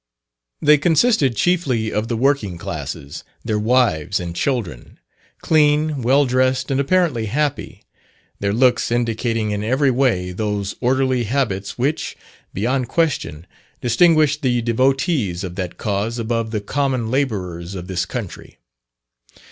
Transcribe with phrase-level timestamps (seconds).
[0.63, 4.97] They consisted chiefly of the working classes, their wives and children
[5.41, 7.83] clean, well dressed and apparently happy:
[8.39, 12.17] their looks indicating in every way those orderly habits which,
[12.51, 13.45] beyond question,
[13.79, 18.57] distinguish the devotees of that cause above the common labourers of this country.